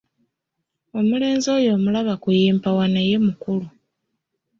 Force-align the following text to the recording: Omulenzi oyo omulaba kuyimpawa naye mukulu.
Omulenzi 0.97 1.47
oyo 1.57 1.69
omulaba 1.77 2.13
kuyimpawa 2.23 2.85
naye 2.93 3.15
mukulu. 3.25 3.67